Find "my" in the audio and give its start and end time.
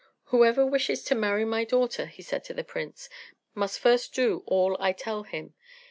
1.45-1.63